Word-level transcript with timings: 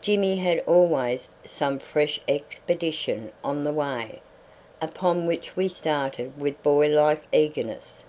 Jimmy 0.00 0.36
had 0.38 0.60
always 0.60 1.28
some 1.44 1.78
fresh 1.78 2.18
expedition 2.26 3.30
on 3.44 3.64
the 3.64 3.72
way, 3.74 4.22
upon 4.80 5.26
which 5.26 5.56
we 5.56 5.68
started 5.68 6.40
with 6.40 6.62
boy 6.62 6.88
like 6.88 7.22
eagerness. 7.32 8.02